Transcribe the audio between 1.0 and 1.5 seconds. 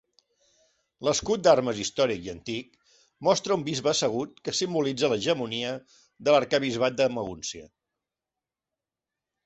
L'escut